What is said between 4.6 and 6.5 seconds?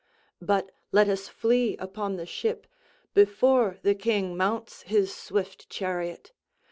his swift chariot.